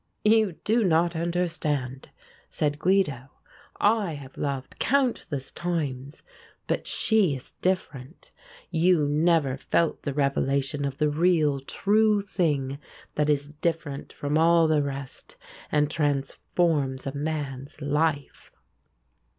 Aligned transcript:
"You 0.23 0.53
do 0.63 0.83
not 0.83 1.15
understand," 1.15 2.09
said 2.49 2.79
Guido. 2.79 3.29
"I 3.79 4.13
have 4.13 4.35
loved 4.35 4.79
countless 4.79 5.51
times; 5.51 6.23
but 6.65 6.87
she 6.87 7.35
is 7.35 7.51
different. 7.61 8.31
You 8.71 9.07
never 9.07 9.57
felt 9.57 10.01
the 10.01 10.15
revelation 10.15 10.85
of 10.85 10.97
the 10.97 11.11
real, 11.11 11.59
true 11.59 12.19
thing 12.23 12.79
that 13.13 13.29
is 13.29 13.49
different 13.49 14.11
from 14.11 14.39
all 14.39 14.67
the 14.67 14.81
rest 14.81 15.37
and 15.71 15.87
transforms 15.91 17.05
a 17.05 17.13
man's 17.13 17.79
life." 17.79 18.51